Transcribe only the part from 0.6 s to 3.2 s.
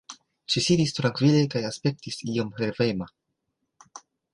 sidis trankvile kaj aspektis iom revema.